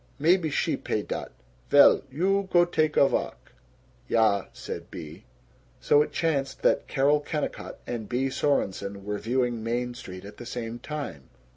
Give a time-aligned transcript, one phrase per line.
[0.17, 1.31] Maybe she pay dat.
[1.69, 2.01] Vell.
[2.09, 3.51] You go take a valk."
[4.07, 5.25] "Ya," said Bea.
[5.79, 10.45] So it chanced that Carol Kennicott and Bea Sorenson were viewing Main Street at the
[10.47, 11.29] same time.